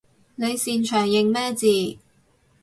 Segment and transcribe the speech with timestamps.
[0.35, 1.67] 你擅長認咩字？